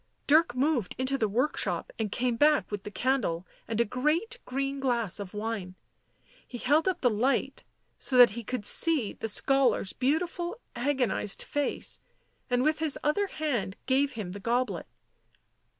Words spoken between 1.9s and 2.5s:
and came